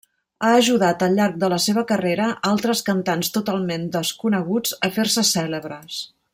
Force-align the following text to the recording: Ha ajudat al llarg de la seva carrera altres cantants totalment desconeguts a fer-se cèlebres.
Ha 0.45 0.53
ajudat 0.59 1.03
al 1.07 1.17
llarg 1.19 1.35
de 1.43 1.49
la 1.53 1.59
seva 1.65 1.83
carrera 1.91 2.31
altres 2.53 2.81
cantants 2.89 3.31
totalment 3.37 3.87
desconeguts 3.99 4.75
a 4.89 4.91
fer-se 4.97 5.27
cèlebres. 5.37 6.05